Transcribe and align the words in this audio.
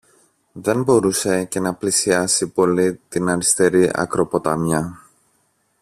Δεν 0.51 0.83
μπορούσε 0.83 1.45
και 1.45 1.59
να 1.59 1.73
πλησιάσει 1.73 2.47
πολύ 2.47 2.99
την 3.09 3.29
αριστερή 3.29 3.91
ακροποταμιά 3.93 5.01